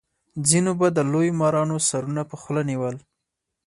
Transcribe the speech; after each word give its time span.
ځینو 0.49 0.71
به 0.79 0.87
د 0.91 0.99
لویو 1.11 1.37
مارانو 1.41 1.75
سرونه 1.89 2.21
په 2.29 2.35
خوله 2.41 2.61
نیول. 2.69 2.95